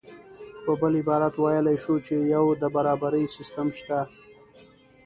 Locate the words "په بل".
0.63-0.93